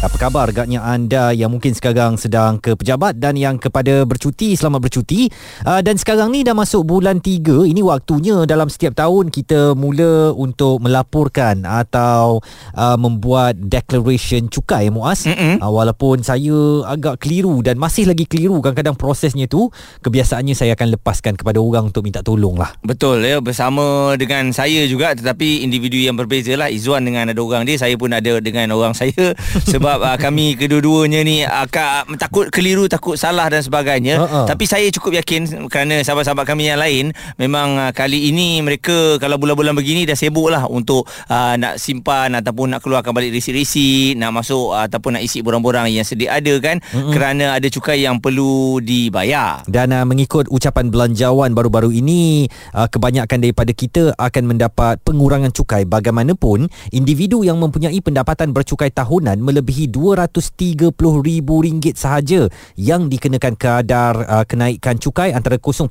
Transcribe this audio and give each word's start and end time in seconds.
Apa 0.00 0.16
khabar 0.16 0.48
agaknya 0.48 0.80
anda 0.80 1.28
yang 1.36 1.52
mungkin 1.52 1.76
sekarang 1.76 2.16
sedang 2.16 2.56
ke 2.56 2.72
pejabat 2.72 3.20
dan 3.20 3.36
yang 3.36 3.60
kepada 3.60 4.08
bercuti 4.08 4.56
selamat 4.56 4.80
bercuti. 4.80 5.28
Uh, 5.60 5.84
dan 5.84 6.00
sekarang 6.00 6.32
ni 6.32 6.40
dah 6.40 6.56
masuk 6.56 6.88
bulan 6.88 7.20
3 7.20 7.68
ini 7.68 7.84
waktunya 7.84 8.48
dalam 8.48 8.72
setiap 8.72 8.96
tahun 8.96 9.28
kita 9.28 9.76
mula 9.76 10.32
untuk 10.32 10.80
melaporkan 10.80 11.68
atau 11.68 12.40
uh, 12.72 12.96
membuat 12.96 13.60
declaration 13.60 14.48
cukai 14.48 14.88
Muaz. 14.88 15.28
Uh, 15.28 15.68
walaupun 15.68 16.24
saya 16.24 16.80
agak 16.88 17.20
keliru 17.20 17.60
dan 17.60 17.76
masih 17.76 18.08
lagi 18.08 18.24
keliru 18.24 18.56
kadang-kadang 18.64 18.96
prosesnya 18.96 19.52
tu 19.52 19.68
kebiasaannya 20.00 20.56
saya 20.56 20.80
akan 20.80 20.96
lepaskan 20.96 21.36
kepada 21.36 21.60
orang 21.60 21.92
untuk 21.92 22.08
minta 22.08 22.24
tolong 22.24 22.56
lah 22.56 22.72
Betul 22.80 23.20
ya 23.20 23.44
bersama 23.44 24.16
dengan 24.16 24.48
saya 24.56 24.88
juga 24.88 25.12
tetapi 25.12 25.60
individu 25.60 26.00
yang 26.00 26.16
berbeza 26.16 26.56
lah. 26.56 26.72
Izzuan 26.72 27.04
dengan 27.04 27.28
ada 27.28 27.40
orang 27.44 27.68
dia 27.68 27.76
saya 27.76 28.00
pun 28.00 28.08
ada 28.16 28.40
dengan 28.40 28.72
orang 28.72 28.96
saya. 28.96 29.36
sebab 29.68 29.89
sebab 29.90 30.06
uh, 30.06 30.18
kami 30.22 30.54
kedua-duanya 30.54 31.26
ni 31.26 31.42
akan 31.42 32.14
uh, 32.14 32.18
takut 32.20 32.46
keliru 32.46 32.86
takut 32.86 33.18
salah 33.18 33.50
dan 33.50 33.58
sebagainya 33.58 34.22
uh-uh. 34.22 34.46
tapi 34.46 34.62
saya 34.62 34.86
cukup 34.94 35.18
yakin 35.18 35.66
kerana 35.66 35.98
sahabat-sahabat 36.06 36.46
kami 36.46 36.70
yang 36.70 36.78
lain 36.78 37.10
memang 37.42 37.74
uh, 37.74 37.90
kali 37.90 38.30
ini 38.30 38.62
mereka 38.62 39.18
kalau 39.18 39.34
bulan-bulan 39.34 39.74
begini 39.74 40.06
dah 40.06 40.14
sibuk 40.14 40.46
lah 40.46 40.70
untuk 40.70 41.10
uh, 41.26 41.58
nak 41.58 41.82
simpan 41.82 42.38
ataupun 42.38 42.70
nak 42.70 42.86
keluarkan 42.86 43.10
balik 43.10 43.34
risi-risi 43.34 44.14
nak 44.14 44.30
masuk 44.30 44.70
uh, 44.70 44.86
ataupun 44.86 45.18
nak 45.18 45.26
isi 45.26 45.42
borang-borang 45.42 45.90
yang 45.90 46.06
sedia 46.06 46.38
ada 46.38 46.54
kan 46.62 46.78
uh-uh. 46.78 47.10
kerana 47.10 47.58
ada 47.58 47.66
cukai 47.66 48.06
yang 48.06 48.22
perlu 48.22 48.78
dibayar 48.78 49.66
dan 49.66 49.90
uh, 49.90 50.06
mengikut 50.06 50.46
ucapan 50.54 50.94
belanjawan 50.94 51.50
baru-baru 51.50 51.90
ini 51.90 52.46
uh, 52.78 52.86
kebanyakan 52.86 53.42
daripada 53.42 53.74
kita 53.74 54.14
akan 54.14 54.54
mendapat 54.54 55.02
pengurangan 55.02 55.50
cukai 55.50 55.82
bagaimanapun 55.82 56.70
individu 56.94 57.42
yang 57.42 57.58
mempunyai 57.58 57.98
pendapatan 57.98 58.54
bercukai 58.54 58.94
tahunan 58.94 59.42
melebihi 59.42 59.79
melebihi 59.86 60.20
RM230,000 60.30 61.96
sahaja 61.96 62.40
yang 62.76 63.08
dikenakan 63.08 63.54
kadar 63.56 64.14
uh, 64.26 64.44
kenaikan 64.44 64.96
cukai 65.00 65.32
antara 65.32 65.56
0.5 65.56 65.88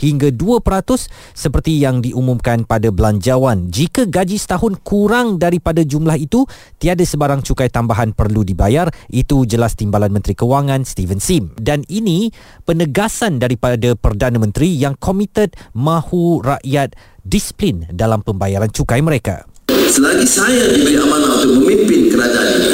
hingga 0.00 0.28
2% 0.32 1.10
seperti 1.32 1.72
yang 1.80 2.00
diumumkan 2.04 2.64
pada 2.66 2.88
belanjawan. 2.92 3.70
Jika 3.72 4.08
gaji 4.08 4.36
setahun 4.36 4.80
kurang 4.82 5.38
daripada 5.38 5.84
jumlah 5.84 6.16
itu, 6.18 6.44
tiada 6.80 7.04
sebarang 7.04 7.44
cukai 7.44 7.68
tambahan 7.72 8.12
perlu 8.12 8.42
dibayar. 8.42 8.90
Itu 9.08 9.44
jelas 9.48 9.76
Timbalan 9.78 10.12
Menteri 10.12 10.34
Kewangan 10.36 10.84
Steven 10.84 11.20
Sim. 11.22 11.52
Dan 11.56 11.86
ini 11.88 12.32
penegasan 12.64 13.38
daripada 13.38 13.94
Perdana 13.96 14.40
Menteri 14.40 14.74
yang 14.74 14.98
komited 14.98 15.54
mahu 15.76 16.42
rakyat 16.42 16.94
disiplin 17.22 17.86
dalam 17.92 18.24
pembayaran 18.26 18.70
cukai 18.72 18.98
mereka. 18.98 19.51
Selagi 19.92 20.24
saya 20.24 20.72
diberi 20.72 20.96
amanah 20.96 21.44
untuk 21.44 21.60
memimpin 21.60 22.08
kerajaan 22.08 22.64
ini, 22.64 22.72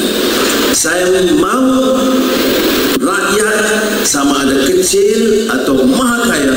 saya 0.71 1.03
mahu 1.35 1.99
rakyat 2.95 3.59
sama 4.07 4.47
ada 4.47 4.63
kecil 4.63 5.51
atau 5.51 5.83
maha 5.83 6.31
kaya 6.31 6.55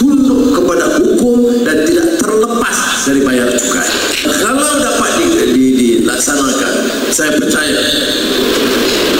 tunduk 0.00 0.56
kepada 0.56 0.96
hukum 0.96 1.60
dan 1.60 1.84
tidak 1.84 2.16
terlepas 2.24 3.04
dari 3.04 3.20
bayar 3.20 3.52
cukai. 3.52 3.88
Kalau 4.32 4.80
dapat 4.80 5.10
di, 5.20 5.26
di, 5.52 5.64
dilaksanakan, 5.76 6.74
saya 7.12 7.36
percaya 7.36 7.80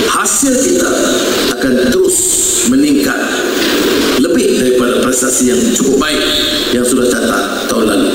hasil 0.08 0.56
kita 0.56 0.92
akan 1.52 1.92
terus 1.92 2.16
meningkat 2.72 3.20
lebih 4.24 4.56
daripada 4.56 5.04
prestasi 5.04 5.52
yang 5.52 5.60
cukup 5.76 6.00
baik 6.00 6.24
yang 6.72 6.80
sudah 6.88 7.04
catat 7.12 7.68
tahun 7.68 7.84
lalu 7.92 8.08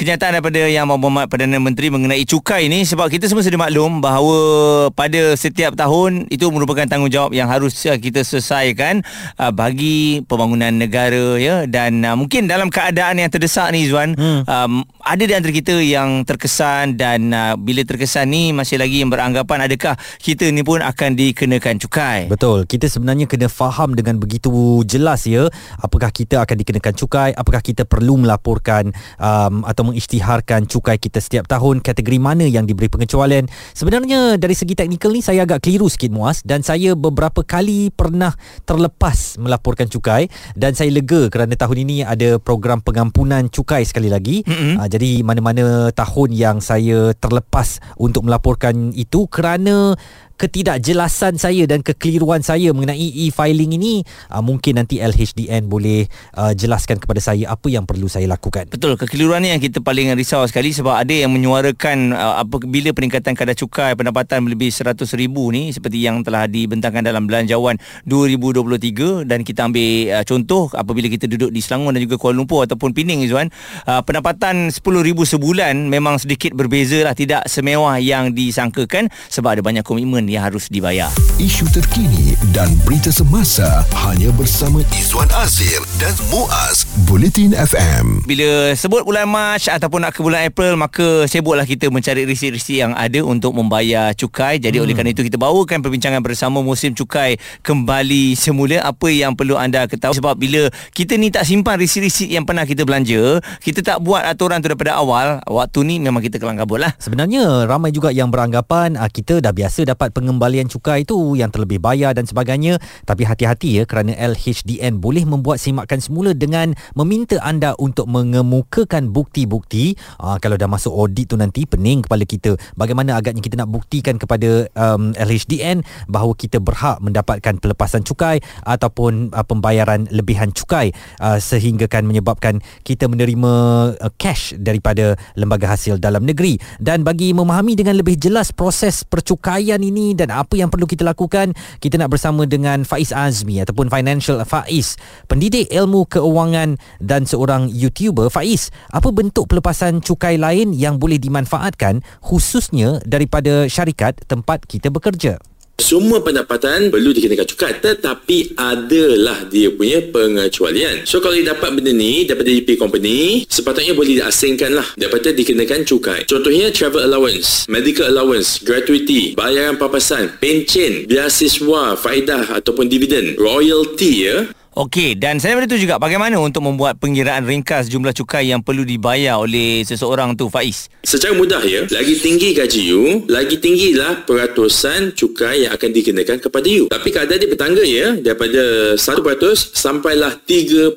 kenyataan 0.00 0.40
daripada 0.40 0.64
Yang 0.64 0.96
Berhormat 0.96 1.28
Perdana 1.28 1.60
Menteri 1.60 1.92
mengenai 1.92 2.24
cukai 2.24 2.72
ini 2.72 2.88
sebab 2.88 3.12
kita 3.12 3.28
semua 3.28 3.44
sudah 3.44 3.60
maklum 3.60 4.00
bahawa 4.00 4.88
pada 4.96 5.36
setiap 5.36 5.76
tahun 5.76 6.24
itu 6.32 6.48
merupakan 6.48 6.88
tanggungjawab 6.88 7.36
yang 7.36 7.52
harus 7.52 7.76
uh, 7.84 8.00
kita 8.00 8.24
selesaikan 8.24 9.04
uh, 9.36 9.52
bagi 9.52 10.24
pembangunan 10.24 10.72
negara 10.72 11.36
ya 11.36 11.68
dan 11.68 12.00
uh, 12.00 12.16
mungkin 12.16 12.48
dalam 12.48 12.72
keadaan 12.72 13.20
yang 13.20 13.28
terdesak 13.28 13.68
ni 13.76 13.92
Zuan 13.92 14.16
hmm. 14.16 14.48
um, 14.48 14.88
ada 15.10 15.26
di 15.26 15.34
antara 15.34 15.50
kita 15.50 15.74
yang 15.82 16.22
terkesan 16.22 16.94
dan 16.94 17.34
uh, 17.34 17.58
bila 17.58 17.82
terkesan 17.82 18.30
ni 18.30 18.54
masih 18.54 18.78
lagi 18.78 19.02
yang 19.02 19.10
beranggapan 19.10 19.66
adakah 19.66 19.98
kita 20.22 20.46
ni 20.54 20.62
pun 20.62 20.78
akan 20.78 21.18
dikenakan 21.18 21.82
cukai? 21.82 22.30
Betul. 22.30 22.62
Kita 22.70 22.86
sebenarnya 22.86 23.26
kena 23.26 23.50
faham 23.50 23.98
dengan 23.98 24.22
begitu 24.22 24.86
jelas 24.86 25.26
ya 25.26 25.50
apakah 25.82 26.14
kita 26.14 26.46
akan 26.46 26.54
dikenakan 26.62 26.94
cukai 26.94 27.30
apakah 27.34 27.58
kita 27.58 27.82
perlu 27.82 28.22
melaporkan 28.22 28.94
um, 29.18 29.66
atau 29.66 29.90
mengisytiharkan 29.90 30.70
cukai 30.70 30.94
kita 31.02 31.18
setiap 31.18 31.50
tahun 31.50 31.82
kategori 31.82 32.18
mana 32.22 32.46
yang 32.46 32.62
diberi 32.62 32.86
pengecualian. 32.86 33.50
Sebenarnya 33.74 34.38
dari 34.38 34.54
segi 34.54 34.78
teknikal 34.78 35.10
ni 35.10 35.26
saya 35.26 35.42
agak 35.42 35.66
keliru 35.66 35.90
sikit 35.90 36.14
muas 36.14 36.46
dan 36.46 36.62
saya 36.62 36.94
beberapa 36.94 37.42
kali 37.42 37.90
pernah 37.90 38.30
terlepas 38.62 39.42
melaporkan 39.42 39.90
cukai 39.90 40.30
dan 40.54 40.78
saya 40.78 40.94
lega 40.94 41.26
kerana 41.26 41.58
tahun 41.58 41.82
ini 41.82 41.96
ada 42.06 42.38
program 42.38 42.78
pengampunan 42.78 43.50
cukai 43.50 43.82
sekali 43.82 44.06
lagi. 44.06 44.46
Mm-hmm. 44.46 44.78
uh, 44.78 44.86
jadi 44.86 44.99
mana-mana 45.24 45.88
tahun 45.96 46.36
yang 46.36 46.56
saya 46.60 47.16
terlepas 47.16 47.80
untuk 47.96 48.28
melaporkan 48.28 48.92
itu 48.92 49.24
kerana 49.32 49.96
ketidakjelasan 50.40 51.36
saya 51.36 51.68
dan 51.68 51.84
kekeliruan 51.84 52.40
saya 52.40 52.72
mengenai 52.72 53.28
e-filing 53.28 53.76
ini 53.76 54.00
uh, 54.32 54.40
mungkin 54.40 54.80
nanti 54.80 54.96
LHDN 54.96 55.68
boleh 55.68 56.08
uh, 56.40 56.56
jelaskan 56.56 56.96
kepada 56.96 57.20
saya 57.20 57.52
apa 57.52 57.68
yang 57.68 57.84
perlu 57.84 58.08
saya 58.08 58.24
lakukan. 58.24 58.72
Betul, 58.72 58.96
kekeliruan 58.96 59.44
ni 59.44 59.52
yang 59.52 59.60
kita 59.60 59.84
paling 59.84 60.16
risau 60.16 60.40
sekali 60.48 60.72
sebab 60.72 60.96
ada 60.96 61.12
yang 61.12 61.28
menyuarakan 61.28 62.16
uh, 62.16 62.40
apabila 62.40 62.96
peningkatan 62.96 63.36
kadar 63.36 63.52
cukai 63.52 63.92
pendapatan 63.92 64.40
melebihi 64.48 64.72
100 64.72 65.04
ribu 65.20 65.52
ni 65.52 65.76
seperti 65.76 66.00
yang 66.00 66.24
telah 66.24 66.48
dibentangkan 66.48 67.04
dalam 67.04 67.28
belanjawan 67.28 67.76
2023 68.08 69.28
dan 69.28 69.44
kita 69.44 69.68
ambil 69.68 69.88
uh, 70.16 70.24
contoh 70.24 70.72
apabila 70.72 71.12
kita 71.12 71.28
duduk 71.28 71.52
di 71.52 71.60
Selangor 71.60 71.92
dan 71.92 72.00
juga 72.00 72.16
Kuala 72.16 72.40
Lumpur 72.40 72.64
ataupun 72.64 72.96
Pening 72.96 73.20
Izwan 73.28 73.52
uh, 73.84 74.00
pendapatan 74.00 74.72
10 74.72 74.80
ribu 75.04 75.28
sebulan 75.28 75.76
memang 75.92 76.16
sedikit 76.16 76.56
berbeza 76.56 77.04
lah 77.04 77.12
tidak 77.12 77.44
semewah 77.44 78.00
yang 78.00 78.32
disangkakan 78.32 79.12
sebab 79.28 79.60
ada 79.60 79.62
banyak 79.66 79.84
komitmen 79.84 80.29
yang 80.30 80.46
harus 80.46 80.70
dibayar. 80.70 81.10
Isu 81.42 81.66
terkini 81.74 82.38
dan 82.54 82.70
berita 82.86 83.10
semasa 83.10 83.82
hanya 84.06 84.30
bersama 84.38 84.86
Izwan 84.94 85.26
Azir 85.34 85.82
dan 85.98 86.14
Muaz 86.30 86.86
Bulletin 87.10 87.58
FM. 87.58 88.22
Bila 88.30 88.78
sebut 88.78 89.02
bulan 89.02 89.26
Mac 89.26 89.66
ataupun 89.66 90.06
nak 90.06 90.14
ke 90.14 90.22
bulan 90.22 90.46
April 90.46 90.78
maka 90.78 91.26
sibuklah 91.26 91.66
kita 91.66 91.90
mencari 91.90 92.22
risi-risi 92.22 92.78
yang 92.78 92.94
ada 92.94 93.18
untuk 93.26 93.50
membayar 93.58 94.14
cukai. 94.14 94.62
Jadi 94.62 94.78
hmm. 94.78 94.84
oleh 94.86 94.94
kerana 94.94 95.10
itu 95.10 95.26
kita 95.26 95.34
bawakan 95.34 95.82
perbincangan 95.82 96.22
bersama 96.22 96.62
musim 96.62 96.94
cukai 96.94 97.34
kembali 97.66 98.38
semula 98.38 98.86
apa 98.86 99.10
yang 99.10 99.34
perlu 99.34 99.58
anda 99.58 99.90
ketahui 99.90 100.20
sebab 100.20 100.38
bila 100.38 100.70
kita 100.94 101.16
ni 101.16 101.32
tak 101.32 101.48
simpan 101.48 101.80
risi-risi 101.80 102.28
yang 102.28 102.44
pernah 102.44 102.68
kita 102.68 102.84
belanja, 102.84 103.40
kita 103.64 103.80
tak 103.80 103.98
buat 104.04 104.20
aturan 104.22 104.60
tu 104.60 104.68
daripada 104.68 105.00
awal, 105.00 105.40
waktu 105.48 105.80
ni 105.88 105.96
memang 105.96 106.20
kita 106.20 106.36
kelang 106.36 106.60
kabut 106.60 106.78
lah. 106.78 106.92
Sebenarnya 107.00 107.64
ramai 107.64 107.88
juga 107.90 108.12
yang 108.12 108.28
beranggapan 108.28 109.00
ah, 109.00 109.08
kita 109.08 109.40
dah 109.40 109.56
biasa 109.56 109.88
dapat 109.88 110.12
pengembalian 110.20 110.68
cukai 110.68 111.08
itu 111.08 111.16
yang 111.40 111.48
terlebih 111.48 111.80
bayar 111.80 112.12
dan 112.12 112.28
sebagainya. 112.28 112.76
Tapi 113.08 113.24
hati-hati 113.24 113.80
ya 113.80 113.84
kerana 113.88 114.12
LHDN 114.12 115.00
boleh 115.00 115.24
membuat 115.24 115.56
simakan 115.56 116.04
semula 116.04 116.36
dengan 116.36 116.76
meminta 116.92 117.40
anda 117.40 117.72
untuk 117.80 118.04
mengemukakan 118.12 119.08
bukti-bukti. 119.08 119.96
Ah, 120.20 120.36
kalau 120.36 120.60
dah 120.60 120.68
masuk 120.68 120.92
audit 120.92 121.32
tu 121.32 121.40
nanti 121.40 121.64
pening 121.64 122.04
kepala 122.04 122.28
kita. 122.28 122.60
Bagaimana 122.76 123.16
agaknya 123.16 123.40
kita 123.40 123.56
nak 123.56 123.72
buktikan 123.72 124.20
kepada 124.20 124.68
um, 124.76 125.16
LHDN 125.16 125.80
bahawa 126.12 126.36
kita 126.36 126.60
berhak 126.60 127.00
mendapatkan 127.00 127.56
pelepasan 127.56 128.04
cukai 128.04 128.44
ataupun 128.68 129.32
uh, 129.32 129.44
pembayaran 129.46 130.04
lebihan 130.12 130.52
cukai 130.52 130.92
uh, 131.24 131.40
sehingga 131.40 131.88
kan 131.88 132.04
menyebabkan 132.04 132.60
kita 132.84 133.08
menerima 133.08 133.52
uh, 133.96 134.12
cash 134.20 134.52
daripada 134.60 135.16
lembaga 135.38 135.72
hasil 135.72 135.96
dalam 135.96 136.28
negeri. 136.28 136.60
Dan 136.76 137.06
bagi 137.06 137.32
memahami 137.32 137.78
dengan 137.78 137.96
lebih 137.96 138.20
jelas 138.20 138.52
proses 138.52 139.06
percukaian 139.06 139.80
ini 139.80 140.09
dan 140.14 140.32
apa 140.34 140.56
yang 140.56 140.72
perlu 140.72 140.86
kita 140.86 141.06
lakukan 141.06 141.52
kita 141.78 142.00
nak 142.00 142.12
bersama 142.12 142.46
dengan 142.46 142.82
Faiz 142.86 143.10
Azmi 143.14 143.60
ataupun 143.62 143.90
Financial 143.92 144.40
Faiz 144.46 144.96
pendidik 145.26 145.68
ilmu 145.70 146.08
keuangan 146.08 146.78
dan 147.02 147.24
seorang 147.24 147.70
YouTuber. 147.70 148.30
Faiz 148.30 148.74
apa 148.90 149.10
bentuk 149.10 149.50
pelepasan 149.50 150.00
cukai 150.00 150.40
lain 150.40 150.72
yang 150.72 150.96
boleh 150.96 151.20
dimanfaatkan 151.20 152.02
khususnya 152.24 152.98
daripada 153.04 153.66
syarikat 153.66 154.18
tempat 154.26 154.64
kita 154.66 154.88
bekerja 154.88 155.38
Semua 155.80 156.20
pendapatan 156.20 156.92
perlu 156.92 157.16
dikenakan 157.16 157.48
cukai 157.48 157.72
tetapi 157.80 158.52
adalah 158.52 159.48
dia 159.48 159.72
punya 159.72 160.04
pengecualian. 160.12 161.08
So 161.08 161.24
kalau 161.24 161.34
dia 161.40 161.56
dapat 161.56 161.72
benda 161.72 161.88
ni 161.90 162.28
daripada 162.28 162.52
DP 162.52 162.76
company, 162.76 163.48
sepatutnya 163.48 163.96
boleh 163.96 164.20
diasingkan 164.20 164.76
lah 164.76 164.84
daripada 165.00 165.32
dikenakan 165.32 165.88
cukai. 165.88 166.28
Contohnya 166.28 166.68
travel 166.68 167.00
allowance, 167.00 167.64
medical 167.66 168.12
allowance, 168.12 168.60
gratuity, 168.60 169.32
bayaran 169.32 169.80
papasan, 169.80 170.36
pencen, 170.36 171.08
biasiswa, 171.08 171.96
faedah 171.96 172.60
ataupun 172.60 172.86
dividen, 172.86 173.40
royalty 173.40 174.28
ya. 174.28 174.52
Okey, 174.70 175.18
dan 175.18 175.42
saya 175.42 175.58
itu 175.58 175.82
juga 175.82 175.98
bagaimana 175.98 176.38
untuk 176.38 176.62
membuat 176.62 176.94
pengiraan 177.02 177.42
ringkas 177.42 177.90
jumlah 177.90 178.14
cukai 178.14 178.54
yang 178.54 178.62
perlu 178.62 178.86
dibayar 178.86 179.42
oleh 179.42 179.82
seseorang 179.82 180.38
tu 180.38 180.46
Faiz? 180.46 180.86
Secara 181.02 181.34
mudah 181.34 181.58
ya, 181.66 181.90
lagi 181.90 182.14
tinggi 182.14 182.54
gaji 182.54 182.82
you, 182.86 183.26
lagi 183.26 183.58
tinggilah 183.58 184.22
peratusan 184.22 185.10
cukai 185.18 185.66
yang 185.66 185.74
akan 185.74 185.90
dikenakan 185.90 186.38
kepada 186.38 186.70
you. 186.70 186.86
Tapi 186.86 187.08
kadang 187.10 187.42
dia 187.42 187.50
bertangga 187.50 187.82
ya, 187.82 188.14
daripada 188.22 188.94
1% 188.94 189.74
sampailah 189.74 190.38
30%. 190.46 190.94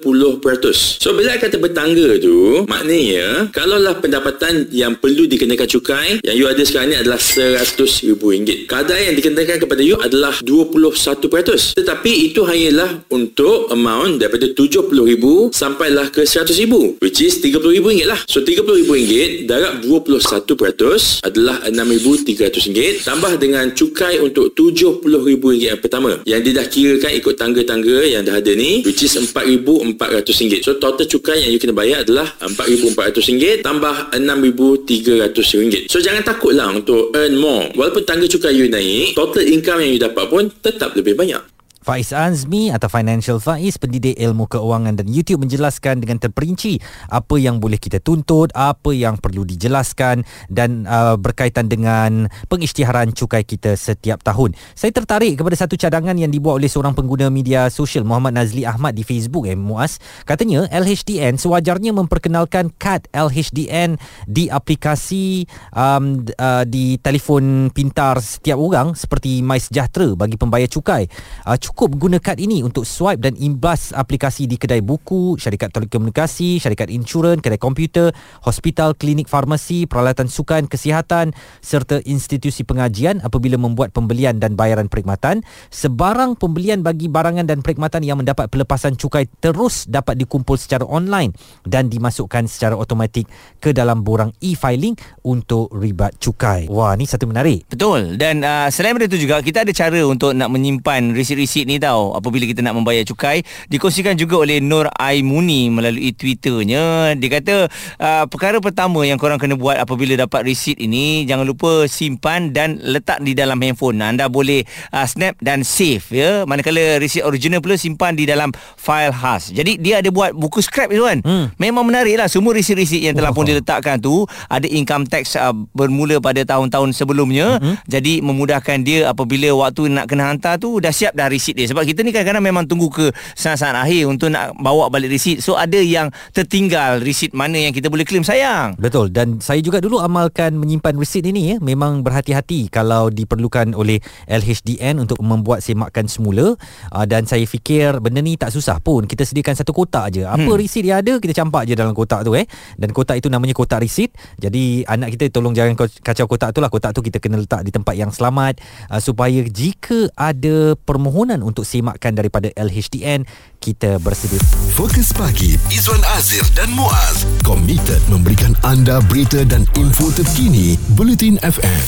So 1.01 1.17
bila 1.17 1.33
kata 1.41 1.57
bertangga 1.57 2.21
tu, 2.21 2.69
maknanya 2.69 3.49
kalaulah 3.49 3.97
pendapatan 3.97 4.69
yang 4.69 5.01
perlu 5.01 5.25
dikenakan 5.25 5.65
cukai 5.65 6.21
yang 6.21 6.37
you 6.37 6.45
ada 6.45 6.61
sekarang 6.61 6.93
ni 6.93 6.97
adalah 7.01 7.17
RM100,000. 7.17 8.69
Kadar 8.69 9.01
yang 9.01 9.17
dikenakan 9.17 9.57
kepada 9.65 9.81
you 9.81 9.97
adalah 9.97 10.37
21%. 10.45 11.73
Tetapi 11.73 12.11
itu 12.29 12.45
hanyalah 12.45 13.01
untuk 13.09 13.62
amount 13.71 14.19
daripada 14.19 14.49
RM70,000 14.51 15.53
sampailah 15.53 16.09
ke 16.11 16.25
RM100,000 16.25 16.99
which 16.99 17.19
is 17.23 17.39
RM30,000 17.39 18.09
lah. 18.09 18.19
So 18.27 18.41
RM30,000 18.43 19.47
darab 19.47 19.85
21% 19.85 21.23
adalah 21.23 21.63
RM6,300 21.69 23.05
tambah 23.05 23.33
dengan 23.39 23.71
cukai 23.71 24.19
untuk 24.19 24.51
RM70,000 24.57 25.43
yang 25.71 25.77
pertama 25.79 26.19
yang 26.25 26.41
dia 26.41 26.53
dah 26.57 26.67
kirakan 26.67 27.11
ikut 27.13 27.35
tangga-tangga 27.37 27.97
yang 28.09 28.25
dah 28.25 28.41
ada 28.41 28.51
ni 28.57 28.81
which 28.81 29.05
is 29.05 29.13
RM4,400. 29.15 30.65
So 30.65 30.81
total 30.81 31.05
cukai 31.05 31.45
yang 31.45 31.51
you 31.53 31.59
kena 31.61 31.75
bayar 31.77 32.01
adalah 32.01 32.27
RM4,400 32.41 33.61
tambah 33.61 34.09
RM6,300. 34.17 35.91
So 35.91 36.01
jangan 36.01 36.25
takutlah 36.25 36.73
untuk 36.73 37.13
earn 37.13 37.37
more. 37.37 37.69
Walaupun 37.77 38.03
tangga 38.03 38.25
cukai 38.25 38.57
you 38.57 38.67
naik, 38.67 39.13
total 39.13 39.45
income 39.45 39.85
yang 39.85 39.91
you 39.93 40.01
dapat 40.01 40.25
pun 40.27 40.49
tetap 40.49 40.97
lebih 40.97 41.13
banyak. 41.13 41.52
Faiz 41.83 42.15
Azmi 42.15 42.71
atau 42.71 42.87
Financial 42.87 43.37
Faiz 43.43 43.75
pendidik 43.75 44.15
ilmu 44.15 44.47
keuangan 44.47 44.95
dan 44.95 45.07
YouTube 45.11 45.43
menjelaskan 45.43 45.99
dengan 45.99 46.17
terperinci 46.17 46.79
apa 47.11 47.35
yang 47.35 47.59
boleh 47.59 47.75
kita 47.75 47.99
tuntut, 47.99 48.55
apa 48.55 48.95
yang 48.95 49.19
perlu 49.19 49.43
dijelaskan 49.43 50.23
dan 50.47 50.87
uh, 50.87 51.19
berkaitan 51.19 51.67
dengan 51.67 52.31
pengisytiharan 52.47 53.11
cukai 53.11 53.43
kita 53.43 53.75
setiap 53.75 54.23
tahun. 54.23 54.55
Saya 54.73 54.95
tertarik 54.95 55.35
kepada 55.35 55.59
satu 55.59 55.75
cadangan 55.75 56.15
yang 56.15 56.31
dibuat 56.31 56.63
oleh 56.63 56.71
seorang 56.71 56.95
pengguna 56.95 57.27
media 57.27 57.67
sosial 57.67 58.07
Muhammad 58.07 58.39
Nazli 58.39 58.63
Ahmad 58.63 58.95
di 58.95 59.03
Facebook 59.03 59.45
eh 59.51 59.59
Muaz. 59.59 59.99
Katanya 60.23 60.71
LHDN 60.71 61.35
sewajarnya 61.35 61.91
memperkenalkan 61.91 62.71
kad 62.79 63.03
LHDN 63.11 63.99
di 64.23 64.47
aplikasi 64.47 65.43
um, 65.75 66.23
uh, 66.39 66.63
di 66.63 66.95
telefon 67.03 67.67
pintar 67.75 68.23
setiap 68.23 68.55
orang 68.55 68.95
seperti 68.95 69.43
MySejahtera 69.43 70.15
bagi 70.15 70.39
pembayar 70.39 70.71
cukai. 70.71 71.11
Uh, 71.43 71.59
cukup 71.73 71.99
guna 71.99 72.17
kad 72.21 72.37
ini 72.37 72.61
untuk 72.61 72.85
swipe 72.85 73.19
dan 73.19 73.33
imbas 73.35 73.91
aplikasi 73.97 74.45
di 74.45 74.61
kedai 74.61 74.79
buku, 74.79 75.35
syarikat 75.41 75.73
telekomunikasi, 75.73 76.61
syarikat 76.61 76.87
insurans, 76.93 77.41
kedai 77.41 77.57
komputer, 77.57 78.13
hospital, 78.45 78.93
klinik 78.93 79.25
farmasi, 79.25 79.89
peralatan 79.89 80.29
sukan, 80.29 80.69
kesihatan 80.69 81.33
serta 81.65 81.99
institusi 82.05 82.63
pengajian 82.63 83.19
apabila 83.25 83.57
membuat 83.59 83.89
pembelian 83.91 84.37
dan 84.37 84.53
bayaran 84.53 84.85
perkhidmatan. 84.85 85.41
Sebarang 85.73 86.37
pembelian 86.37 86.85
bagi 86.85 87.09
barangan 87.09 87.49
dan 87.49 87.65
perkhidmatan 87.65 88.05
yang 88.05 88.21
mendapat 88.21 88.47
pelepasan 88.47 88.93
cukai 88.95 89.25
terus 89.41 89.89
dapat 89.89 90.15
dikumpul 90.21 90.55
secara 90.55 90.85
online 90.87 91.33
dan 91.65 91.89
dimasukkan 91.89 92.45
secara 92.45 92.77
automatik 92.77 93.25
ke 93.57 93.73
dalam 93.73 94.05
borang 94.05 94.29
e-filing 94.39 94.93
untuk 95.25 95.73
ribat 95.73 96.15
cukai. 96.21 96.69
Wah, 96.69 96.93
ni 96.93 97.09
satu 97.09 97.25
menarik. 97.25 97.65
Betul. 97.65 98.15
Dan 98.15 98.45
uh, 98.45 98.69
selain 98.69 98.93
daripada 98.93 99.09
itu 99.09 99.25
juga 99.25 99.41
kita 99.41 99.65
ada 99.65 99.73
cara 99.73 99.99
untuk 100.05 100.37
nak 100.37 100.53
menyimpan 100.53 101.17
resit-resit 101.17 101.62
ringgit 101.63 101.79
ni 101.79 101.79
tau 101.79 102.11
apabila 102.11 102.43
kita 102.43 102.59
nak 102.59 102.75
membayar 102.75 103.07
cukai 103.07 103.41
dikongsikan 103.71 104.19
juga 104.19 104.43
oleh 104.43 104.59
Nur 104.59 104.91
Aimuni 104.99 105.71
melalui 105.71 106.11
Twitternya 106.11 107.15
dia 107.15 107.29
kata 107.31 107.55
uh, 108.03 108.23
perkara 108.27 108.59
pertama 108.59 109.07
yang 109.07 109.15
korang 109.15 109.39
kena 109.39 109.55
buat 109.55 109.79
apabila 109.79 110.19
dapat 110.19 110.43
resit 110.43 110.75
ini 110.83 111.23
jangan 111.23 111.47
lupa 111.47 111.87
simpan 111.87 112.51
dan 112.51 112.83
letak 112.83 113.23
di 113.23 113.31
dalam 113.31 113.55
handphone 113.63 114.03
anda 114.03 114.27
boleh 114.27 114.67
uh, 114.91 115.07
snap 115.07 115.39
dan 115.39 115.63
save 115.63 116.03
ya 116.11 116.43
manakala 116.43 116.99
resit 116.99 117.23
original 117.23 117.63
pula 117.63 117.79
simpan 117.79 118.13
di 118.13 118.27
dalam 118.27 118.51
file 118.75 119.15
khas 119.15 119.55
jadi 119.55 119.79
dia 119.79 120.03
ada 120.03 120.11
buat 120.11 120.35
buku 120.35 120.59
scrap 120.59 120.91
itu 120.91 121.07
kan 121.07 121.23
hmm. 121.23 121.55
memang 121.55 121.87
menarik 121.87 122.19
lah 122.19 122.27
semua 122.27 122.51
resit-resit 122.51 122.99
yang 122.99 123.15
telah 123.15 123.31
oh. 123.31 123.35
pun 123.35 123.47
diletakkan 123.47 123.97
tu 123.97 124.27
ada 124.51 124.67
income 124.67 125.07
tax 125.07 125.39
uh, 125.39 125.55
bermula 125.71 126.19
pada 126.19 126.43
tahun-tahun 126.43 126.91
sebelumnya 126.91 127.61
hmm. 127.61 127.87
jadi 127.87 128.19
memudahkan 128.19 128.83
dia 128.83 129.07
apabila 129.07 129.53
waktu 129.55 129.87
nak 129.87 130.11
kena 130.11 130.33
hantar 130.33 130.59
tu 130.59 130.81
dah 130.81 130.91
siap 130.91 131.15
dah 131.15 131.29
resit 131.29 131.52
resit 131.53 131.55
dia. 131.55 131.65
Sebab 131.69 131.85
kita 131.85 132.01
ni 132.01 132.09
kadang-kadang 132.09 132.43
memang 132.43 132.65
tunggu 132.65 132.89
ke 132.89 133.13
saat-saat 133.37 133.77
akhir 133.77 134.09
untuk 134.09 134.33
nak 134.33 134.57
bawa 134.57 134.89
balik 134.89 135.13
resit 135.13 135.39
so 135.45 135.53
ada 135.53 135.77
yang 135.77 136.09
tertinggal 136.33 136.97
resit 136.99 137.31
mana 137.37 137.61
yang 137.61 137.73
kita 137.73 137.93
boleh 137.93 138.03
claim 138.03 138.25
sayang? 138.25 138.73
Betul. 138.81 139.13
Dan 139.13 139.37
saya 139.39 139.61
juga 139.61 139.77
dulu 139.77 140.01
amalkan 140.01 140.57
menyimpan 140.57 140.97
resit 140.97 141.23
ini 141.29 141.53
ya. 141.53 141.57
Memang 141.61 142.01
berhati-hati 142.01 142.73
kalau 142.73 143.13
diperlukan 143.13 143.77
oleh 143.77 144.01
LHDN 144.25 145.05
untuk 145.05 145.21
membuat 145.21 145.61
semakan 145.61 146.09
semula. 146.09 146.57
Uh, 146.89 147.05
dan 147.05 147.29
saya 147.29 147.45
fikir 147.45 148.01
benda 148.01 148.19
ni 148.19 148.35
tak 148.35 148.49
susah 148.49 148.81
pun. 148.81 149.05
Kita 149.05 149.21
sediakan 149.21 149.53
satu 149.53 149.71
kotak 149.71 150.09
aje. 150.09 150.25
Apa 150.25 150.49
hmm. 150.49 150.59
resit 150.59 150.83
yang 150.83 151.05
ada 151.05 151.21
kita 151.21 151.45
campak 151.45 151.69
je 151.69 151.77
dalam 151.77 151.93
kotak 151.93 152.25
tu 152.25 152.33
eh. 152.33 152.49
Dan 152.75 152.89
kotak 152.89 153.21
itu 153.21 153.29
namanya 153.29 153.53
kotak 153.53 153.85
resit 153.85 154.09
jadi 154.39 154.87
anak 154.89 155.15
kita 155.15 155.29
tolong 155.29 155.53
jangan 155.53 155.77
kacau 155.77 156.25
kotak 156.25 156.55
tu 156.55 156.59
lah. 156.63 156.71
Kotak 156.73 156.97
tu 156.97 157.05
kita 157.05 157.21
kena 157.21 157.37
letak 157.37 157.61
di 157.67 157.71
tempat 157.71 157.93
yang 157.93 158.09
selamat. 158.09 158.57
Uh, 158.89 159.01
supaya 159.03 159.45
jika 159.45 160.09
ada 160.15 160.73
permohonan 160.87 161.42
untuk 161.43 161.67
semakkan 161.67 162.15
daripada 162.15 162.49
LHDN 162.55 163.27
kita 163.59 163.99
bersedia. 163.99 164.39
Fokus 164.73 165.11
pagi 165.13 165.59
Izwan 165.69 166.01
Azir 166.15 166.43
dan 166.57 166.71
Muaz. 166.73 167.27
Komited 167.43 168.01
memberikan 168.07 168.55
anda 168.63 169.03
berita 169.05 169.43
dan 169.45 169.67
info 169.75 170.09
terkini 170.15 170.79
Bulletin 170.95 171.37
FM 171.43 171.83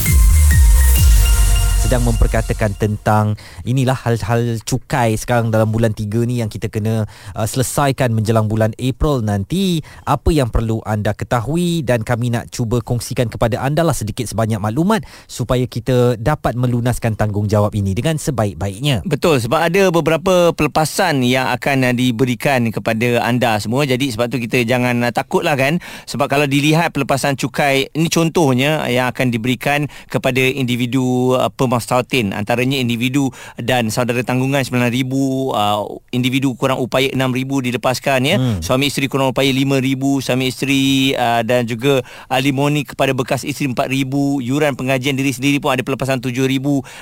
sedang 1.85 2.09
memperkatakan 2.09 2.73
tentang 2.73 3.37
inilah 3.61 3.93
hal-hal 3.93 4.57
cukai 4.65 5.13
sekarang 5.21 5.53
dalam 5.53 5.69
bulan 5.69 5.93
3 5.93 6.25
ni 6.25 6.41
yang 6.41 6.49
kita 6.49 6.65
kena 6.65 7.05
uh, 7.37 7.45
selesaikan 7.45 8.09
menjelang 8.09 8.49
bulan 8.49 8.73
April 8.81 9.21
nanti. 9.21 9.85
Apa 10.01 10.33
yang 10.33 10.49
perlu 10.49 10.81
anda 10.81 11.13
ketahui 11.13 11.85
dan 11.85 12.01
kami 12.01 12.33
nak 12.33 12.49
cuba 12.49 12.81
kongsikan 12.81 13.29
kepada 13.29 13.61
anda 13.61 13.85
lah 13.85 13.93
sedikit 13.93 14.25
sebanyak 14.25 14.57
maklumat 14.57 15.05
supaya 15.29 15.69
kita 15.69 16.17
dapat 16.17 16.57
melunaskan 16.57 17.13
tanggungjawab 17.13 17.69
ini 17.77 17.93
dengan 17.93 18.17
sebaik-baiknya. 18.17 19.05
Betul 19.05 19.37
sebab 19.37 19.69
ada 19.69 19.93
beberapa 19.93 20.57
pelepasan 20.57 21.21
yang 21.21 21.53
akan 21.53 21.85
uh, 21.85 21.93
diberikan 21.93 22.65
kepada 22.73 23.21
anda 23.21 23.61
semua. 23.61 23.85
Jadi 23.85 24.09
sebab 24.09 24.33
tu 24.33 24.41
kita 24.41 24.65
jangan 24.65 25.05
uh, 25.05 25.13
takutlah 25.13 25.53
kan? 25.53 25.77
Sebab 26.09 26.33
kalau 26.33 26.49
dilihat 26.49 26.97
pelepasan 26.97 27.37
cukai 27.37 27.93
ini 27.93 28.09
contohnya 28.09 28.89
yang 28.89 29.05
akan 29.13 29.29
diberikan 29.29 29.85
kepada 30.09 30.41
individu 30.41 31.37
uh, 31.37 31.53
Mastautin 31.75 32.31
antaranya 32.31 32.79
individu 32.79 33.27
dan 33.59 33.91
saudara 33.91 34.23
tanggungan 34.23 34.63
9000 34.63 34.95
uh, 35.03 35.83
individu 36.15 36.55
kurang 36.55 36.79
upaya 36.79 37.11
6000 37.11 37.67
dilepaskan 37.67 38.19
ya 38.23 38.35
hmm. 38.39 38.63
suami 38.63 38.87
isteri 38.87 39.11
kurang 39.11 39.35
upaya 39.35 39.51
5000 39.51 40.23
suami 40.23 40.47
isteri 40.47 41.11
uh, 41.19 41.43
dan 41.43 41.67
juga 41.67 41.99
alimoni 42.31 42.87
kepada 42.87 43.11
bekas 43.11 43.43
isteri 43.43 43.75
4000 43.75 44.07
yuran 44.39 44.79
pengajian 44.79 45.19
diri 45.19 45.35
sendiri 45.35 45.59
pun 45.59 45.75
ada 45.75 45.83
pelepasan 45.83 46.23
7000 46.23 46.47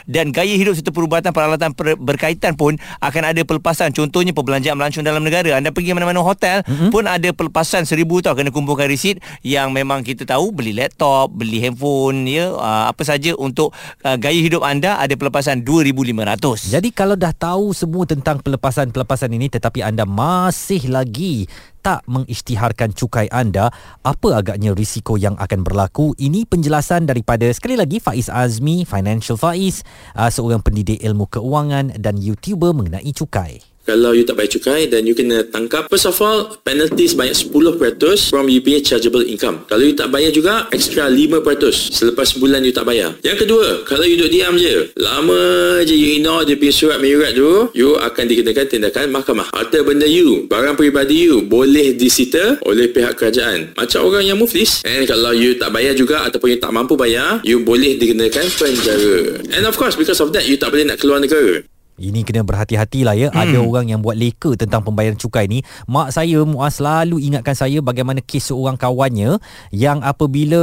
dan 0.10 0.34
gaya 0.34 0.58
hidup 0.58 0.74
serta 0.74 0.90
perubatan 0.90 1.30
peralatan 1.30 1.78
per- 1.78 2.00
berkaitan 2.02 2.58
pun 2.58 2.82
akan 2.98 3.24
ada 3.30 3.42
pelepasan 3.46 3.94
contohnya 3.94 4.34
perbelanjaan 4.34 4.74
melancong 4.74 5.06
dalam 5.06 5.22
negara 5.22 5.54
anda 5.54 5.70
pergi 5.70 5.94
mana-mana 5.94 6.26
hotel 6.26 6.66
hmm. 6.66 6.90
pun 6.90 7.06
ada 7.06 7.30
pelepasan 7.30 7.86
1000 7.86 8.02
tau 8.26 8.34
kena 8.34 8.50
kumpulkan 8.50 8.90
resit 8.90 9.22
yang 9.46 9.70
memang 9.70 10.02
kita 10.02 10.26
tahu 10.26 10.50
beli 10.50 10.74
laptop 10.74 11.30
beli 11.30 11.62
handphone 11.62 12.26
ya 12.26 12.50
uh, 12.50 12.90
apa 12.90 13.04
saja 13.04 13.36
untuk 13.38 13.76
uh, 14.08 14.18
gaya 14.18 14.40
hidup 14.40 14.63
anda 14.64 14.96
ada 14.96 15.12
pelepasan 15.20 15.68
2500. 15.68 16.72
Jadi 16.72 16.90
kalau 16.96 17.20
dah 17.20 17.36
tahu 17.36 17.76
semua 17.76 18.08
tentang 18.08 18.40
pelepasan-pelepasan 18.40 19.36
ini 19.36 19.52
tetapi 19.52 19.84
anda 19.84 20.08
masih 20.08 20.88
lagi 20.88 21.52
tak 21.84 22.00
mengisytiharkan 22.08 22.96
cukai 22.96 23.28
anda, 23.28 23.68
apa 24.08 24.40
agaknya 24.40 24.72
risiko 24.72 25.20
yang 25.20 25.36
akan 25.36 25.68
berlaku? 25.68 26.16
Ini 26.16 26.48
penjelasan 26.48 27.04
daripada 27.04 27.44
sekali 27.52 27.76
lagi 27.76 28.00
Faiz 28.00 28.32
Azmi, 28.32 28.88
Financial 28.88 29.36
Faiz, 29.36 29.84
uh, 30.16 30.32
seorang 30.32 30.64
pendidik 30.64 31.04
ilmu 31.04 31.28
keuangan 31.28 32.00
dan 32.00 32.16
YouTuber 32.16 32.72
mengenai 32.72 33.12
cukai. 33.12 33.73
Kalau 33.84 34.16
you 34.16 34.24
tak 34.24 34.40
bayar 34.40 34.52
cukai 34.56 34.88
dan 34.88 35.04
you 35.04 35.12
kena 35.12 35.44
tangkap. 35.44 35.92
First 35.92 36.08
of 36.08 36.16
all 36.24 36.56
penalty 36.64 37.04
sebanyak 37.04 37.36
10% 37.36 38.32
from 38.32 38.48
you 38.48 38.64
punya 38.64 38.80
chargeable 38.80 39.24
income. 39.24 39.68
Kalau 39.68 39.84
you 39.84 39.92
tak 39.92 40.08
bayar 40.08 40.32
juga 40.32 40.72
extra 40.72 41.12
5% 41.12 41.44
selepas 41.92 42.32
sebulan 42.32 42.64
you 42.64 42.72
tak 42.72 42.88
bayar. 42.88 43.12
Yang 43.22 43.48
kedua 43.48 43.84
kalau 43.84 44.08
you 44.08 44.16
duduk 44.16 44.32
diam 44.32 44.56
je 44.56 44.88
lama 44.96 45.84
je 45.84 45.96
you 45.96 46.20
ignore 46.20 46.48
dia 46.48 46.56
punya 46.56 46.74
surat 46.74 46.98
menyurat 47.04 47.36
tu 47.36 47.68
you 47.76 48.00
akan 48.00 48.24
dikenakan 48.24 48.66
tindakan 48.72 49.12
mahkamah. 49.12 49.48
Harta 49.52 49.84
benda 49.84 50.08
you 50.08 50.48
barang 50.48 50.80
peribadi 50.80 51.28
you 51.28 51.44
boleh 51.44 51.92
disita 52.00 52.64
oleh 52.64 52.88
pihak 52.88 53.20
kerajaan. 53.20 53.76
Macam 53.76 54.08
orang 54.08 54.24
yang 54.24 54.40
muflis. 54.40 54.80
And 54.88 55.04
kalau 55.04 55.36
you 55.36 55.60
tak 55.60 55.76
bayar 55.76 55.92
juga 55.92 56.24
ataupun 56.24 56.56
you 56.56 56.60
tak 56.60 56.72
mampu 56.72 56.96
bayar 56.96 57.44
you 57.44 57.60
boleh 57.60 58.00
dikenakan 58.00 58.48
penjara. 58.56 59.44
And 59.52 59.68
of 59.68 59.76
course 59.76 60.00
because 60.00 60.24
of 60.24 60.32
that 60.32 60.48
you 60.48 60.56
tak 60.56 60.72
boleh 60.72 60.88
nak 60.88 61.04
keluar 61.04 61.20
negara 61.20 61.73
Ini 62.04 62.28
kena 62.28 62.44
berhati-hati 62.44 63.08
lah 63.08 63.16
ya. 63.16 63.32
Hmm. 63.32 63.40
Ada 63.40 63.58
orang 63.64 63.86
yang 63.88 64.04
buat 64.04 64.20
leka 64.20 64.60
tentang 64.60 64.84
pembayaran 64.84 65.16
cukai 65.16 65.48
ni. 65.48 65.64
Mak 65.88 66.12
saya 66.12 66.44
Muaz 66.44 66.82
selalu 66.82 67.22
ingatkan 67.22 67.54
saya 67.54 67.80
bagaimana 67.80 68.20
kes 68.20 68.50
seorang 68.50 68.76
kawannya 68.76 69.38
yang 69.70 70.02
apabila 70.02 70.60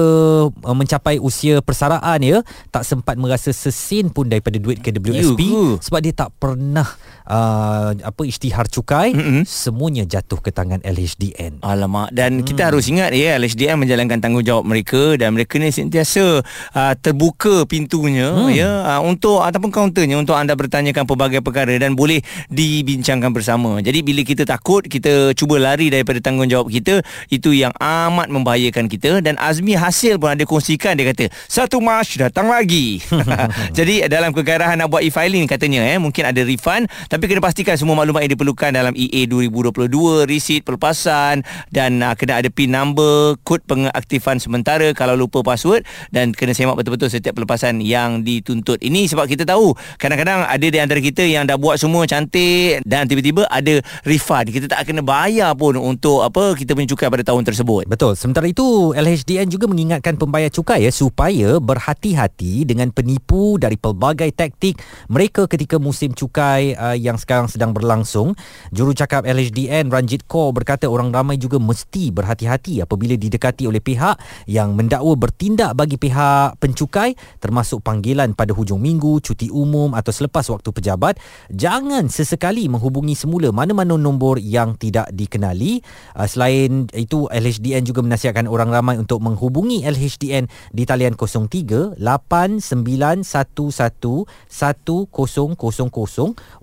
uh, 0.50 0.76
mencapai 0.76 1.22
usia 1.22 1.62
persaraan 1.62 2.18
ya 2.20 2.42
tak 2.74 2.82
sempat 2.82 3.14
merasa 3.14 3.54
sesin 3.54 4.10
pun 4.10 4.26
daripada 4.26 4.58
duit 4.58 4.82
KWSP 4.82 5.40
You. 5.40 5.78
sebab 5.78 6.00
dia 6.02 6.12
tak 6.12 6.34
pernah 6.42 6.84
uh, 7.30 7.94
apa 7.94 8.22
isytihar 8.26 8.66
cukai 8.66 9.14
mm-hmm. 9.14 9.42
semuanya 9.46 10.02
jatuh 10.02 10.42
ke 10.42 10.50
tangan 10.50 10.82
LHDN. 10.82 11.62
Alamak 11.62 12.10
dan 12.10 12.42
hmm. 12.42 12.46
kita 12.46 12.74
harus 12.74 12.90
ingat 12.90 13.14
ya 13.14 13.38
LHDN 13.38 13.78
menjalankan 13.86 14.18
tanggungjawab 14.18 14.66
mereka 14.66 15.14
dan 15.14 15.38
mereka 15.38 15.62
ni 15.62 15.70
sentiasa 15.70 16.42
uh, 16.74 16.94
terbuka 16.98 17.62
pintunya 17.70 18.34
hmm. 18.34 18.50
ya 18.50 18.70
uh, 18.98 19.00
untuk 19.06 19.46
ataupun 19.46 19.70
kaunternya 19.70 20.18
untuk 20.18 20.34
anda 20.34 20.58
bertanyakan 20.58 21.06
pelbagai 21.06 21.29
perkara 21.38 21.70
dan 21.78 21.94
boleh 21.94 22.18
dibincangkan 22.50 23.30
bersama. 23.30 23.78
Jadi 23.78 24.02
bila 24.02 24.26
kita 24.26 24.42
takut 24.42 24.82
kita 24.82 25.30
cuba 25.38 25.62
lari 25.62 25.86
daripada 25.94 26.18
tanggungjawab 26.18 26.66
kita 26.66 27.06
itu 27.30 27.54
yang 27.54 27.70
amat 27.78 28.26
membahayakan 28.26 28.90
kita 28.90 29.22
dan 29.22 29.38
Azmi 29.38 29.78
Hasil 29.78 30.18
pun 30.18 30.34
ada 30.34 30.42
kongsikan 30.42 30.98
dia 30.98 31.06
kata 31.14 31.30
satu 31.46 31.78
Mac 31.78 32.10
datang 32.18 32.50
lagi. 32.50 32.98
Jadi 33.78 34.10
dalam 34.10 34.34
kegarahan 34.34 34.74
nak 34.80 34.90
buat 34.90 35.06
e-filing 35.06 35.46
katanya 35.46 35.86
eh 35.86 36.00
mungkin 36.00 36.26
ada 36.26 36.40
refund 36.42 36.88
tapi 37.06 37.28
kena 37.28 37.44
pastikan 37.44 37.76
semua 37.76 37.92
maklumat 38.00 38.24
yang 38.24 38.32
diperlukan 38.32 38.72
dalam 38.72 38.96
EA 38.96 39.28
2022 39.28 40.24
resit 40.24 40.64
pelepasan 40.64 41.44
dan 41.68 42.00
uh, 42.00 42.16
kena 42.16 42.40
ada 42.40 42.48
PIN 42.48 42.72
number 42.72 43.36
kod 43.44 43.60
pengaktifan 43.68 44.40
sementara 44.40 44.96
kalau 44.96 45.18
lupa 45.18 45.44
password 45.44 45.84
dan 46.08 46.32
kena 46.32 46.56
semak 46.56 46.78
betul-betul 46.78 47.12
setiap 47.12 47.36
pelepasan 47.36 47.84
yang 47.84 48.24
dituntut 48.24 48.80
ini 48.80 49.04
sebab 49.10 49.28
kita 49.28 49.44
tahu 49.44 49.76
kadang-kadang 50.00 50.46
ada 50.46 50.66
di 50.66 50.78
antara 50.78 51.02
kita 51.02 51.09
yang 51.18 51.44
dah 51.50 51.58
buat 51.58 51.82
semua 51.82 52.06
cantik 52.06 52.86
dan 52.86 53.10
tiba-tiba 53.10 53.50
ada 53.50 53.82
refund 54.06 54.54
kita 54.54 54.70
tak 54.70 54.86
kena 54.86 55.02
bayar 55.02 55.58
pun 55.58 55.74
untuk 55.74 56.22
apa 56.22 56.54
kita 56.54 56.78
punya 56.78 56.86
cukai 56.94 57.10
pada 57.10 57.26
tahun 57.26 57.42
tersebut 57.42 57.90
Betul. 57.90 58.14
Sementara 58.14 58.46
itu 58.46 58.92
LHDN 58.94 59.50
juga 59.50 59.66
mengingatkan 59.66 60.14
pembayar 60.14 60.46
cukai 60.46 60.86
ya 60.86 60.92
supaya 60.92 61.58
berhati-hati 61.58 62.62
dengan 62.62 62.94
penipu 62.94 63.56
dari 63.58 63.74
pelbagai 63.74 64.30
taktik 64.30 64.78
mereka 65.10 65.50
ketika 65.50 65.80
musim 65.80 66.14
cukai 66.14 66.78
uh, 66.78 66.94
yang 66.94 67.18
sekarang 67.18 67.50
sedang 67.50 67.74
berlangsung. 67.74 68.38
Jurucakap 68.70 69.26
LHDN 69.26 69.90
Ranjit 69.90 70.28
Kaur 70.30 70.54
berkata 70.54 70.86
orang 70.86 71.10
ramai 71.10 71.34
juga 71.40 71.58
mesti 71.58 72.14
berhati-hati 72.14 72.84
apabila 72.84 73.18
didekati 73.18 73.66
oleh 73.66 73.82
pihak 73.82 74.20
yang 74.46 74.78
mendakwa 74.78 75.18
bertindak 75.18 75.74
bagi 75.74 75.98
pihak 75.98 76.60
pencukai 76.62 77.18
termasuk 77.42 77.82
panggilan 77.82 78.36
pada 78.38 78.54
hujung 78.54 78.78
minggu, 78.78 79.18
cuti 79.18 79.50
umum 79.50 79.98
atau 79.98 80.12
selepas 80.14 80.46
waktu 80.52 80.70
pejabat. 80.70 80.99
Jangan 81.48 82.12
sesekali 82.12 82.68
menghubungi 82.68 83.16
semula 83.16 83.48
mana-mana 83.50 83.96
nombor 83.96 84.36
yang 84.36 84.76
tidak 84.76 85.08
dikenali. 85.10 85.80
Uh, 86.12 86.28
selain 86.28 86.86
itu 86.92 87.24
LHDN 87.32 87.88
juga 87.88 88.04
menasihatkan 88.04 88.44
orang 88.44 88.68
ramai 88.68 89.00
untuk 89.00 89.24
menghubungi 89.24 89.88
LHDN 89.88 90.46
di 90.76 90.84
talian 90.84 91.16
03 91.16 91.96
8911 91.96 93.24
1000 93.24 94.28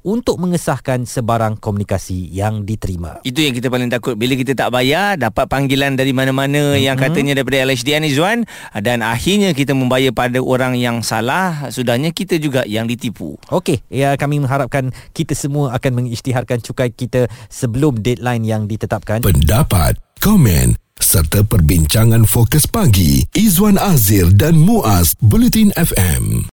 untuk 0.06 0.36
mengesahkan 0.38 1.04
sebarang 1.04 1.58
komunikasi 1.58 2.30
yang 2.30 2.64
diterima. 2.64 3.20
Itu 3.26 3.42
yang 3.42 3.56
kita 3.56 3.72
paling 3.72 3.90
takut 3.90 4.14
Bila 4.20 4.36
kita 4.36 4.54
tak 4.54 4.70
bayar 4.74 5.16
Dapat 5.16 5.46
panggilan 5.48 5.96
dari 5.96 6.12
mana-mana 6.12 6.76
mm-hmm. 6.76 6.84
Yang 6.84 6.98
katanya 7.08 7.32
daripada 7.40 7.58
LHDN 7.64 8.04
Izzuan 8.08 8.40
Dan 8.76 9.02
akhirnya 9.02 9.56
kita 9.56 9.72
membayar 9.74 10.12
pada 10.12 10.40
orang 10.44 10.76
yang 10.76 11.02
salah 11.02 11.72
Sudahnya 11.72 12.12
kita 12.12 12.38
juga 12.38 12.68
yang 12.68 12.86
ditipu 12.86 13.40
Okey, 13.50 13.82
ya 13.88 14.14
kami 14.28 14.44
mengharapkan 14.44 14.92
kita 15.16 15.32
semua 15.32 15.72
akan 15.72 16.04
mengisytiharkan 16.04 16.60
cukai 16.60 16.92
kita 16.92 17.32
sebelum 17.48 18.04
deadline 18.04 18.44
yang 18.44 18.68
ditetapkan. 18.68 19.24
Pendapat, 19.24 19.96
komen 20.20 20.76
serta 21.00 21.48
perbincangan 21.48 22.28
fokus 22.28 22.68
pagi 22.68 23.24
Izwan 23.32 23.80
Azir 23.80 24.28
dan 24.36 24.60
Muaz 24.60 25.16
Bulletin 25.24 25.72
FM. 25.80 26.44